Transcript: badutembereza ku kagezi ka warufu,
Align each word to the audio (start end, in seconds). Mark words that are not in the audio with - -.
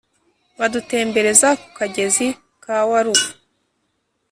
badutembereza 0.59 1.47
ku 1.61 1.67
kagezi 1.77 2.27
ka 2.63 2.75
warufu, 2.89 3.29